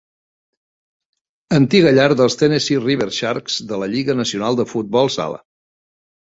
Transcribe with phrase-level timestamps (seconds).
[1.57, 5.41] Antiga llar dels Tennessee River Sharks de la Lliga Nacional de Futbol Sala.